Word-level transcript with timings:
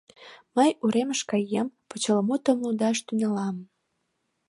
—Мый 0.55 0.69
уремыш 0.83 1.21
каем, 1.29 1.67
почеламутым 1.89 2.57
лудаш 2.63 2.97
тӱҥалам. 3.07 3.55